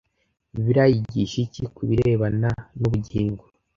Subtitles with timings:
[0.53, 3.43] Bibiliya yigisha iki ku birebana n’ubugingo